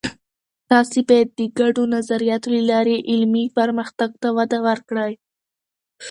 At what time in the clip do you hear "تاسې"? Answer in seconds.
0.69-0.99